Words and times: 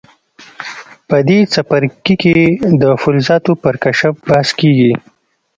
په 1.07 1.17
دې 1.27 1.39
څپرکي 1.53 2.15
کې 2.21 2.37
د 2.81 2.83
فلزاتو 3.01 3.51
پر 3.63 3.75
کشف 3.83 4.13
بحث 4.27 4.49
کیږي. 4.59 4.93